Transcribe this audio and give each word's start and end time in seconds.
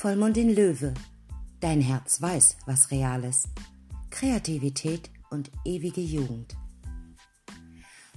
Vollmond 0.00 0.36
in 0.36 0.54
Löwe. 0.54 0.94
Dein 1.58 1.80
Herz 1.80 2.22
weiß, 2.22 2.58
was 2.66 2.92
real 2.92 3.24
ist. 3.24 3.48
Kreativität 4.10 5.10
und 5.28 5.50
ewige 5.64 6.00
Jugend. 6.00 6.56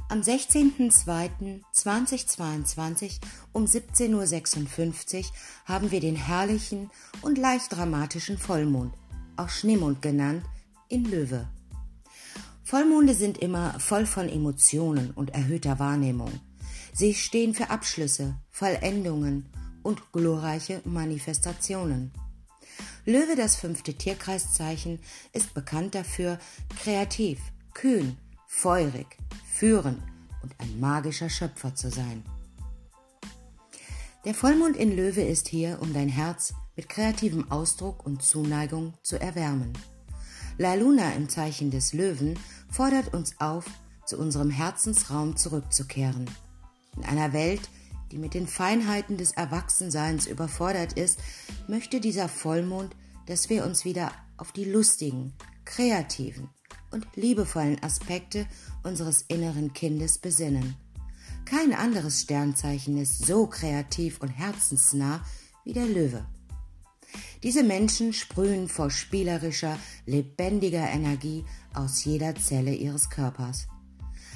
Am 0.08 0.22
16.02.2022 0.22 3.20
um 3.52 3.66
17.56 3.66 5.22
Uhr 5.22 5.26
haben 5.66 5.90
wir 5.90 6.02
den 6.02 6.16
herrlichen 6.16 6.92
und 7.24 7.40
leicht 7.40 7.76
dramatischen 7.76 8.38
Vollmond, 8.38 8.94
auch 9.36 9.50
Schneemond 9.50 10.04
genannt, 10.04 10.46
in 10.88 11.06
Löwe. 11.06 11.50
Vollmonde 12.64 13.16
sind 13.16 13.40
immer 13.40 13.80
voll 13.80 14.06
von 14.06 14.30
Emotionen 14.30 15.10
und 15.10 15.32
erhöhter 15.32 15.80
Wahrnehmung. 15.80 16.30
Sie 16.94 17.16
stehen 17.16 17.56
für 17.56 17.72
Abschlüsse, 17.72 18.36
Vollendungen 18.52 19.50
und 19.84 20.12
glorreiche 20.12 20.82
Manifestationen. 20.86 22.12
Löwe, 23.06 23.36
das 23.36 23.56
fünfte 23.56 23.94
Tierkreiszeichen, 23.94 25.00
ist 25.34 25.54
bekannt 25.54 25.96
dafür, 25.96 26.40
kreativ, 26.84 27.40
kühn, 27.74 28.18
feurig, 28.48 29.18
führend 29.52 30.02
und 30.44 30.54
ein 30.60 30.80
magischer 30.80 31.30
Schöpfer 31.30 31.74
zu 31.76 31.90
sein. 31.90 32.24
Der 34.24 34.36
Vollmond 34.36 34.78
in 34.78 34.96
Löwe 34.96 35.22
ist 35.22 35.48
hier, 35.48 35.80
um 35.82 35.94
dein 35.94 36.10
Herz 36.10 36.54
mit 36.76 36.90
kreativem 36.90 37.52
Ausdruck 37.52 38.06
und 38.06 38.22
Zuneigung 38.22 38.94
zu 39.02 39.20
erwärmen. 39.20 39.74
La 40.58 40.76
Luna 40.76 41.14
im 41.14 41.28
Zeichen 41.28 41.72
des 41.72 41.94
Löwen 41.94 42.38
fordert 42.70 43.14
uns 43.14 43.40
auf, 43.40 43.66
zu 44.06 44.18
unserem 44.18 44.52
Herzensraum 44.52 45.38
zurückzukehren. 45.38 46.30
In 46.98 47.06
einer 47.06 47.34
Welt, 47.34 47.62
die 48.12 48.18
mit 48.18 48.34
den 48.34 48.48
Feinheiten 48.48 49.18
des 49.18 49.32
Erwachsenseins 49.32 50.28
überfordert 50.28 50.94
ist, 50.94 51.20
möchte 51.68 52.00
dieser 52.00 52.30
Vollmond, 52.30 52.96
dass 53.26 53.50
wir 53.50 53.66
uns 53.66 53.86
wieder 53.86 54.12
auf 54.38 54.52
die 54.52 54.66
lustigen, 54.66 55.34
kreativen 55.66 56.50
und 56.92 57.08
liebevollen 57.16 57.82
Aspekte 57.84 58.48
unseres 58.84 59.24
inneren 59.28 59.74
Kindes 59.74 60.18
besinnen. 60.18 60.76
Kein 61.46 61.74
anderes 61.74 62.22
Sternzeichen 62.22 62.98
ist 62.98 63.26
so 63.26 63.48
kreativ 63.48 64.20
und 64.22 64.30
herzensnah 64.30 65.24
wie 65.64 65.74
der 65.74 65.86
Löwe. 65.86 66.26
Diese 67.44 67.64
Menschen 67.64 68.14
sprühen 68.14 68.68
vor 68.68 68.90
spielerischer, 68.90 69.78
lebendiger 70.06 70.88
Energie 70.90 71.44
aus 71.74 72.04
jeder 72.06 72.36
Zelle 72.36 72.74
ihres 72.74 73.10
Körpers. 73.10 73.68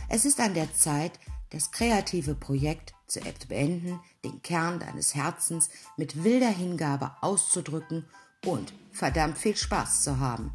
Es 0.10 0.26
ist 0.26 0.40
an 0.40 0.54
der 0.54 0.74
Zeit, 0.74 1.20
das 1.56 1.72
kreative 1.72 2.36
Projekt 2.36 2.94
zu 3.08 3.22
beenden, 3.48 4.02
den 4.26 4.42
Kern 4.42 4.78
deines 4.82 5.16
Herzens 5.16 5.70
mit 5.96 6.26
wilder 6.26 6.50
Hingabe 6.50 7.12
auszudrücken 7.22 8.04
und 8.46 8.74
verdammt 8.92 9.38
viel 9.38 9.56
Spaß 9.56 10.04
zu 10.04 10.20
haben. 10.20 10.52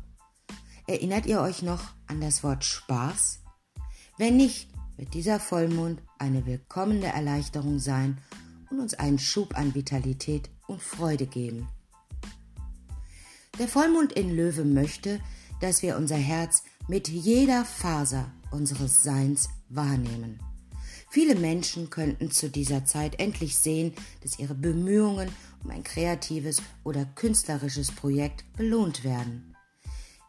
Erinnert 0.87 1.25
ihr 1.25 1.41
euch 1.41 1.63
noch 1.63 1.81
an 2.07 2.21
das 2.21 2.45
Wort 2.45 2.67
Spaß? 2.67 3.39
Wenn 4.19 4.37
nicht, 4.37 4.69
wird 4.99 5.15
dieser 5.15 5.41
Vollmond 5.41 6.03
eine 6.19 6.45
willkommene 6.45 7.07
Erleichterung 7.07 7.79
sein 7.79 8.19
und 8.71 8.81
uns 8.81 8.93
einen 8.93 9.19
Schub 9.19 9.57
an 9.57 9.75
Vitalität 9.75 10.51
und 10.67 10.83
Freude 10.83 11.27
geben. 11.27 11.67
Der 13.59 13.69
Vollmond 13.69 14.13
in 14.13 14.37
Löwe 14.37 14.67
möchte, 14.67 15.19
dass 15.63 15.81
wir 15.81 15.97
unser 15.97 16.17
Herz 16.17 16.63
mit 16.89 17.09
jeder 17.09 17.65
Faser 17.65 18.31
unseres 18.51 19.03
Seins 19.03 19.49
wahrnehmen. 19.71 20.39
Viele 21.13 21.35
Menschen 21.35 21.91
könnten 21.91 22.31
zu 22.31 22.49
dieser 22.49 22.85
Zeit 22.85 23.19
endlich 23.19 23.59
sehen, 23.59 23.95
dass 24.23 24.39
ihre 24.39 24.55
Bemühungen 24.55 25.29
um 25.65 25.71
ein 25.71 25.83
kreatives 25.83 26.63
oder 26.85 27.05
künstlerisches 27.05 27.91
Projekt 27.91 28.45
belohnt 28.57 29.03
werden. 29.03 29.57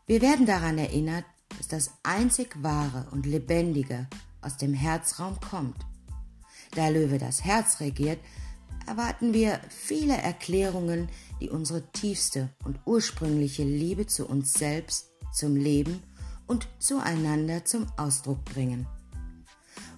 Wir 0.08 0.24
werden 0.24 0.48
daran 0.48 0.80
erinnert, 0.80 1.24
dass 1.56 1.68
das 1.68 1.92
einzig 2.02 2.64
Wahre 2.64 3.08
und 3.12 3.28
Lebendige 3.28 4.08
aus 4.42 4.58
dem 4.58 4.74
Herzraum 4.74 5.40
kommt. 5.40 5.78
Da 6.74 6.88
Löwe 6.88 7.20
das 7.20 7.46
Herz 7.46 7.80
regiert, 7.80 8.20
erwarten 8.88 9.36
wir 9.36 9.62
viele 9.70 10.18
Erklärungen, 10.18 11.10
die 11.40 11.52
unsere 11.52 11.92
tiefste 11.92 12.50
und 12.66 12.80
ursprüngliche 12.86 13.64
Liebe 13.64 14.08
zu 14.08 14.28
uns 14.28 14.54
selbst, 14.54 15.12
zum 15.32 15.56
Leben 15.56 16.02
und 16.48 16.68
zueinander 16.80 17.66
zum 17.66 17.86
Ausdruck 17.98 18.44
bringen 18.46 18.88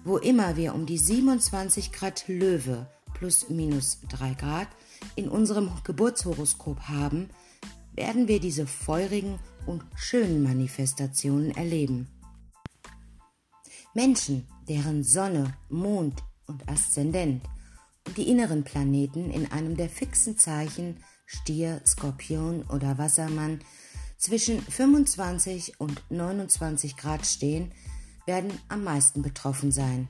wo 0.04 0.18
immer 0.18 0.56
wir 0.56 0.74
um 0.74 0.86
die 0.86 0.98
27 0.98 1.92
Grad 1.92 2.24
Löwe 2.28 2.86
plus 3.14 3.48
minus 3.48 4.00
3 4.08 4.34
Grad 4.34 4.68
in 5.16 5.28
unserem 5.28 5.70
Geburtshoroskop 5.84 6.80
haben, 6.82 7.30
werden 7.94 8.28
wir 8.28 8.40
diese 8.40 8.66
feurigen 8.66 9.38
und 9.66 9.82
schönen 9.94 10.42
Manifestationen 10.42 11.52
erleben. 11.52 12.08
Menschen, 13.94 14.46
deren 14.68 15.04
Sonne, 15.04 15.56
Mond 15.68 16.22
und 16.46 16.68
Aszendent 16.68 17.42
und 18.06 18.16
die 18.16 18.28
inneren 18.28 18.64
Planeten 18.64 19.30
in 19.30 19.50
einem 19.50 19.76
der 19.76 19.88
fixen 19.88 20.36
Zeichen 20.36 20.98
Stier, 21.26 21.80
Skorpion 21.86 22.64
oder 22.64 22.98
Wassermann 22.98 23.60
zwischen 24.18 24.60
25 24.60 25.80
und 25.80 26.02
29 26.10 26.96
Grad 26.96 27.24
stehen, 27.24 27.72
werden 28.26 28.52
am 28.68 28.84
meisten 28.84 29.22
betroffen 29.22 29.72
sein. 29.72 30.08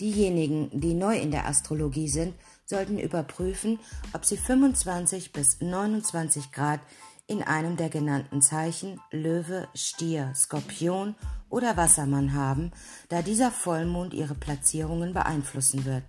Diejenigen, 0.00 0.68
die 0.78 0.94
neu 0.94 1.16
in 1.16 1.30
der 1.30 1.46
Astrologie 1.46 2.08
sind, 2.08 2.34
sollten 2.66 2.98
überprüfen, 2.98 3.78
ob 4.12 4.24
sie 4.24 4.36
25 4.36 5.32
bis 5.32 5.60
29 5.60 6.52
Grad 6.52 6.80
in 7.26 7.42
einem 7.42 7.76
der 7.76 7.88
genannten 7.88 8.42
Zeichen 8.42 9.00
Löwe, 9.10 9.68
Stier, 9.74 10.32
Skorpion 10.34 11.14
oder 11.48 11.76
Wassermann 11.76 12.34
haben, 12.34 12.72
da 13.08 13.22
dieser 13.22 13.50
Vollmond 13.50 14.12
ihre 14.12 14.34
Platzierungen 14.34 15.14
beeinflussen 15.14 15.84
wird. 15.84 16.04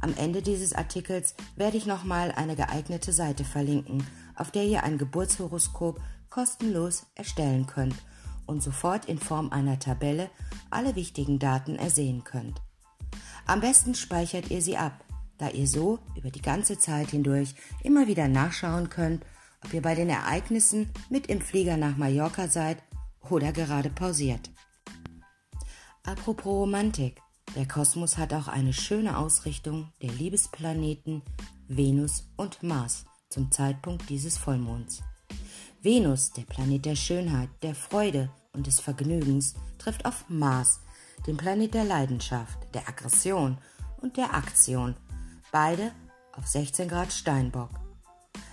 Am 0.00 0.14
Ende 0.16 0.42
dieses 0.42 0.72
Artikels 0.72 1.34
werde 1.56 1.76
ich 1.76 1.86
nochmal 1.86 2.32
eine 2.32 2.56
geeignete 2.56 3.12
Seite 3.12 3.44
verlinken, 3.44 4.06
auf 4.34 4.50
der 4.50 4.64
ihr 4.64 4.82
ein 4.82 4.98
Geburtshoroskop 4.98 6.00
kostenlos 6.28 7.06
erstellen 7.14 7.66
könnt 7.66 7.94
und 8.46 8.62
sofort 8.62 9.06
in 9.06 9.18
Form 9.18 9.50
einer 9.50 9.78
Tabelle 9.78 10.30
alle 10.70 10.94
wichtigen 10.96 11.38
Daten 11.38 11.76
ersehen 11.76 12.24
könnt. 12.24 12.62
Am 13.46 13.60
besten 13.60 13.94
speichert 13.94 14.50
ihr 14.50 14.62
sie 14.62 14.76
ab, 14.76 15.04
da 15.38 15.50
ihr 15.50 15.68
so 15.68 15.98
über 16.16 16.30
die 16.30 16.42
ganze 16.42 16.78
Zeit 16.78 17.10
hindurch 17.10 17.54
immer 17.82 18.06
wieder 18.06 18.28
nachschauen 18.28 18.88
könnt, 18.88 19.24
ob 19.64 19.72
ihr 19.74 19.82
bei 19.82 19.94
den 19.94 20.08
Ereignissen 20.08 20.90
mit 21.10 21.26
im 21.26 21.40
Flieger 21.40 21.76
nach 21.76 21.96
Mallorca 21.96 22.48
seid 22.48 22.78
oder 23.28 23.52
gerade 23.52 23.90
pausiert. 23.90 24.50
Apropos 26.04 26.46
Romantik. 26.46 27.20
Der 27.54 27.66
Kosmos 27.66 28.18
hat 28.18 28.34
auch 28.34 28.48
eine 28.48 28.72
schöne 28.72 29.16
Ausrichtung 29.16 29.92
der 30.02 30.10
Liebesplaneten 30.10 31.22
Venus 31.68 32.28
und 32.36 32.62
Mars 32.62 33.06
zum 33.28 33.50
Zeitpunkt 33.50 34.08
dieses 34.08 34.36
Vollmonds. 34.36 35.02
Venus, 35.86 36.32
der 36.32 36.42
Planet 36.42 36.84
der 36.84 36.96
Schönheit, 36.96 37.48
der 37.62 37.76
Freude 37.76 38.28
und 38.52 38.66
des 38.66 38.80
Vergnügens, 38.80 39.54
trifft 39.78 40.04
auf 40.04 40.24
Mars, 40.28 40.80
den 41.28 41.36
Planet 41.36 41.74
der 41.74 41.84
Leidenschaft, 41.84 42.58
der 42.74 42.88
Aggression 42.88 43.56
und 44.02 44.16
der 44.16 44.34
Aktion, 44.34 44.96
beide 45.52 45.92
auf 46.32 46.44
16 46.44 46.88
Grad 46.88 47.12
Steinbock. 47.12 47.70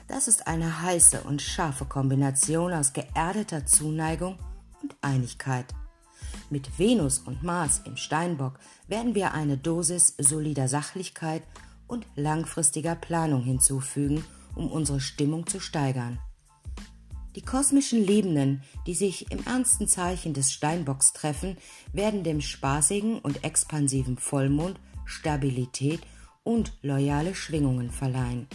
Das 0.08 0.28
ist 0.28 0.46
eine 0.46 0.84
heiße 0.84 1.22
und 1.22 1.42
scharfe 1.42 1.86
Kombination 1.86 2.72
aus 2.72 2.94
geerdeter 2.94 3.66
Zuneigung 3.66 4.38
und 4.84 4.96
Einigkeit. 5.02 5.66
Mit 6.52 6.78
Venus 6.78 7.18
und 7.18 7.42
Mars 7.42 7.82
im 7.86 7.98
Steinbock 7.98 8.60
werden 8.88 9.16
wir 9.16 9.34
eine 9.34 9.58
Dosis 9.58 10.14
solider 10.20 10.68
Sachlichkeit 10.68 11.42
und 11.88 12.06
langfristiger 12.16 12.94
Planung 12.94 13.42
hinzufügen, 13.42 14.24
um 14.54 14.72
unsere 14.72 15.00
Stimmung 15.02 15.48
zu 15.48 15.60
steigern. 15.60 16.20
Die 17.36 17.42
kosmischen 17.42 18.06
Lebenden, 18.06 18.62
die 18.86 18.94
sich 18.94 19.32
im 19.32 19.44
ernsten 19.46 19.88
Zeichen 19.88 20.34
des 20.34 20.52
Steinbocks 20.52 21.14
treffen, 21.14 21.58
werden 21.92 22.24
dem 22.24 22.42
spaßigen 22.42 23.20
und 23.20 23.44
expansiven 23.44 24.18
Vollmond 24.18 24.80
Stabilität 25.06 26.02
und 26.44 26.74
loyale 26.82 27.34
Schwingungen 27.34 27.90
verleihen. 27.90 28.48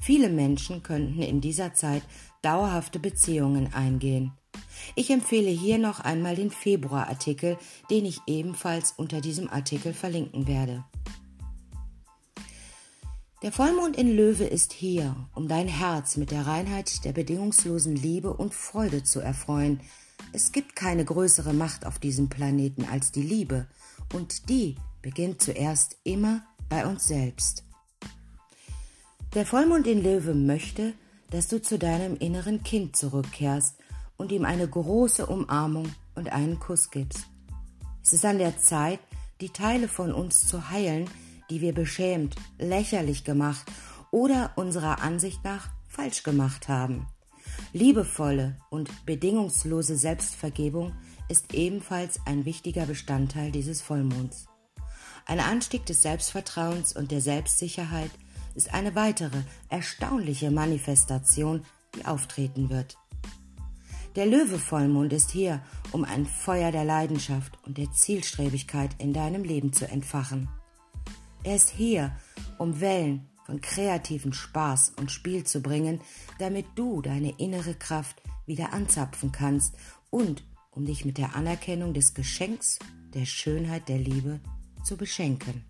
Viele 0.00 0.28
Menschen 0.28 0.82
könnten 0.82 1.22
in 1.22 1.40
dieser 1.40 1.74
Zeit 1.74 2.02
dauerhafte 2.42 2.98
Beziehungen 2.98 3.72
eingehen. 3.72 4.32
Ich 4.94 5.10
empfehle 5.10 5.50
hier 5.50 5.78
noch 5.78 6.00
einmal 6.00 6.36
den 6.36 6.50
Februarartikel, 6.50 7.56
den 7.90 8.04
ich 8.04 8.20
ebenfalls 8.26 8.92
unter 8.96 9.20
diesem 9.20 9.48
Artikel 9.48 9.92
verlinken 9.92 10.46
werde. 10.46 10.84
Der 13.44 13.52
Vollmond 13.52 13.98
in 13.98 14.16
Löwe 14.16 14.44
ist 14.44 14.72
hier, 14.72 15.14
um 15.34 15.48
dein 15.48 15.68
Herz 15.68 16.16
mit 16.16 16.30
der 16.30 16.46
Reinheit 16.46 17.04
der 17.04 17.12
bedingungslosen 17.12 17.94
Liebe 17.94 18.32
und 18.32 18.54
Freude 18.54 19.02
zu 19.04 19.20
erfreuen. 19.20 19.80
Es 20.32 20.50
gibt 20.50 20.74
keine 20.74 21.04
größere 21.04 21.52
Macht 21.52 21.84
auf 21.84 21.98
diesem 21.98 22.30
Planeten 22.30 22.86
als 22.86 23.12
die 23.12 23.20
Liebe, 23.22 23.66
und 24.14 24.48
die 24.48 24.76
beginnt 25.02 25.42
zuerst 25.42 25.98
immer 26.04 26.42
bei 26.70 26.86
uns 26.86 27.06
selbst. 27.06 27.64
Der 29.34 29.44
Vollmond 29.44 29.86
in 29.86 30.02
Löwe 30.02 30.32
möchte, 30.32 30.94
dass 31.28 31.46
du 31.48 31.60
zu 31.60 31.78
deinem 31.78 32.16
inneren 32.16 32.62
Kind 32.62 32.96
zurückkehrst 32.96 33.76
und 34.16 34.32
ihm 34.32 34.46
eine 34.46 34.66
große 34.66 35.26
Umarmung 35.26 35.92
und 36.14 36.32
einen 36.32 36.60
Kuss 36.60 36.90
gibst. 36.90 37.26
Es 38.02 38.14
ist 38.14 38.24
an 38.24 38.38
der 38.38 38.56
Zeit, 38.56 39.00
die 39.42 39.50
Teile 39.50 39.88
von 39.88 40.14
uns 40.14 40.48
zu 40.48 40.70
heilen, 40.70 41.10
die 41.54 41.60
wir 41.60 41.72
beschämt, 41.72 42.34
lächerlich 42.58 43.22
gemacht 43.22 43.64
oder 44.10 44.50
unserer 44.56 45.00
Ansicht 45.02 45.44
nach 45.44 45.68
falsch 45.86 46.24
gemacht 46.24 46.66
haben. 46.66 47.06
Liebevolle 47.72 48.56
und 48.70 48.90
bedingungslose 49.06 49.96
Selbstvergebung 49.96 50.94
ist 51.28 51.54
ebenfalls 51.54 52.18
ein 52.26 52.44
wichtiger 52.44 52.86
Bestandteil 52.86 53.52
dieses 53.52 53.82
Vollmonds. 53.82 54.48
Ein 55.26 55.38
Anstieg 55.38 55.86
des 55.86 56.02
Selbstvertrauens 56.02 56.92
und 56.92 57.12
der 57.12 57.20
Selbstsicherheit 57.20 58.10
ist 58.56 58.74
eine 58.74 58.96
weitere 58.96 59.42
erstaunliche 59.68 60.50
Manifestation, 60.50 61.62
die 61.94 62.04
auftreten 62.04 62.68
wird. 62.68 62.98
Der 64.16 64.26
Löwe-Vollmond 64.26 65.12
ist 65.12 65.30
hier, 65.30 65.62
um 65.92 66.04
ein 66.04 66.26
Feuer 66.26 66.72
der 66.72 66.84
Leidenschaft 66.84 67.60
und 67.62 67.78
der 67.78 67.92
Zielstrebigkeit 67.92 68.90
in 68.98 69.12
deinem 69.12 69.44
Leben 69.44 69.72
zu 69.72 69.88
entfachen. 69.88 70.48
Er 71.44 71.56
ist 71.56 71.68
hier, 71.68 72.16
um 72.56 72.80
Wellen 72.80 73.28
von 73.44 73.60
kreativen 73.60 74.32
Spaß 74.32 74.94
und 74.96 75.12
Spiel 75.12 75.44
zu 75.44 75.60
bringen, 75.60 76.00
damit 76.38 76.64
du 76.74 77.02
deine 77.02 77.38
innere 77.38 77.74
Kraft 77.74 78.22
wieder 78.46 78.72
anzapfen 78.72 79.30
kannst 79.30 79.74
und 80.08 80.42
um 80.70 80.86
dich 80.86 81.04
mit 81.04 81.18
der 81.18 81.36
Anerkennung 81.36 81.92
des 81.92 82.14
Geschenks, 82.14 82.78
der 83.12 83.26
Schönheit 83.26 83.90
der 83.90 83.98
Liebe 83.98 84.40
zu 84.82 84.96
beschenken. 84.96 85.64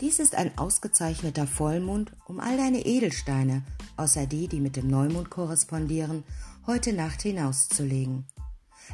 Dies 0.00 0.18
ist 0.18 0.34
ein 0.34 0.58
ausgezeichneter 0.58 1.46
Vollmond, 1.46 2.12
um 2.26 2.40
all 2.40 2.56
deine 2.56 2.84
Edelsteine, 2.84 3.62
außer 3.96 4.26
die, 4.26 4.48
die 4.48 4.60
mit 4.60 4.76
dem 4.76 4.88
Neumond 4.88 5.30
korrespondieren, 5.30 6.24
heute 6.66 6.92
Nacht 6.92 7.22
hinauszulegen. 7.22 8.26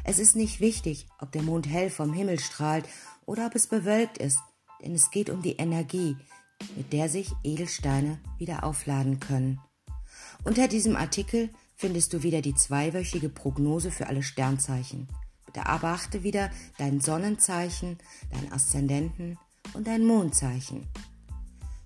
Es 0.03 0.19
ist 0.19 0.35
nicht 0.35 0.59
wichtig, 0.59 1.07
ob 1.19 1.31
der 1.31 1.41
Mond 1.41 1.67
hell 1.67 1.89
vom 1.89 2.13
Himmel 2.13 2.39
strahlt 2.39 2.87
oder 3.27 3.45
ob 3.45 3.53
es 3.53 3.67
bewölkt 3.67 4.17
ist, 4.17 4.39
denn 4.81 4.95
es 4.95 5.11
geht 5.11 5.29
um 5.29 5.43
die 5.43 5.57
Energie, 5.57 6.17
mit 6.75 6.91
der 6.91 7.09
sich 7.09 7.31
Edelsteine 7.43 8.19
wieder 8.39 8.63
aufladen 8.63 9.19
können. 9.19 9.59
Unter 10.43 10.67
diesem 10.67 10.95
Artikel 10.95 11.51
findest 11.75 12.13
du 12.13 12.23
wieder 12.23 12.41
die 12.41 12.55
zweiwöchige 12.55 13.29
Prognose 13.29 13.91
für 13.91 14.07
alle 14.07 14.23
Sternzeichen. 14.23 15.07
Bitte 15.45 15.67
aber 15.67 15.89
achte 15.89 16.23
wieder 16.23 16.49
dein 16.77 16.99
Sonnenzeichen, 17.01 17.97
dein 18.31 18.51
Aszendenten 18.51 19.37
und 19.73 19.87
ein 19.87 20.05
Mondzeichen. 20.05 20.87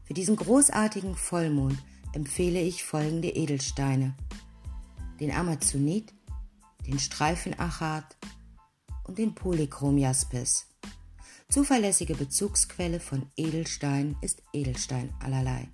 Für 0.03 0.13
diesen 0.13 0.35
großartigen 0.35 1.15
Vollmond 1.15 1.77
empfehle 2.13 2.61
ich 2.61 2.83
folgende 2.83 3.29
Edelsteine. 3.29 4.15
Den 5.19 5.31
Amazonit, 5.31 6.13
den 6.85 6.99
Streifenachat 6.99 8.17
und 9.03 9.17
den 9.17 9.35
Polychrom 9.35 9.97
Jaspis. 9.97 10.70
Zuverlässige 11.51 12.15
Bezugsquelle 12.15 13.01
von 13.01 13.29
Edelstein 13.35 14.15
ist 14.21 14.41
Edelstein 14.53 15.13
allerlei. 15.19 15.67